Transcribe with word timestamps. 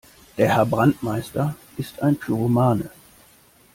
Der 0.39 0.55
Herr 0.55 0.65
Brandmeister 0.65 1.53
ist 1.77 2.01
ein 2.01 2.15
Pyromane. 2.15 2.89